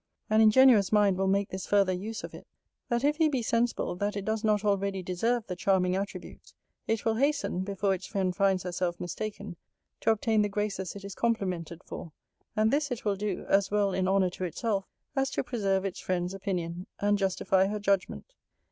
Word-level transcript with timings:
An 0.31 0.41
ingenuous 0.41 0.91
mind 0.91 1.15
will 1.15 1.27
make 1.27 1.49
this 1.49 1.67
farther 1.67 1.93
use 1.93 2.23
of 2.23 2.33
it, 2.33 2.47
that 2.89 3.03
if 3.03 3.17
he 3.17 3.29
be 3.29 3.43
sensible 3.43 3.95
that 3.97 4.17
it 4.17 4.25
does 4.25 4.43
not 4.43 4.65
already 4.65 5.03
deserve 5.03 5.45
the 5.45 5.55
charming 5.55 5.95
attributes, 5.95 6.55
it 6.87 7.05
will 7.05 7.13
hasten 7.17 7.59
(before 7.59 7.93
its 7.93 8.07
friend 8.07 8.35
finds 8.35 8.63
herself 8.63 8.99
mistaken) 8.99 9.57
to 9.99 10.09
obtain 10.09 10.41
the 10.41 10.49
graces 10.49 10.95
it 10.95 11.05
is 11.05 11.13
complimented 11.13 11.83
for: 11.83 12.13
and 12.55 12.71
this 12.71 12.89
it 12.89 13.05
will 13.05 13.15
do, 13.15 13.45
as 13.47 13.69
well 13.69 13.93
in 13.93 14.07
honour 14.07 14.31
to 14.31 14.43
itself, 14.43 14.85
as 15.15 15.29
to 15.29 15.43
preserve 15.43 15.85
its 15.85 15.99
friend's 15.99 16.33
opinion, 16.33 16.87
and 16.99 17.19
justify 17.19 17.67
her 17.67 17.77
judgment. 17.77 18.33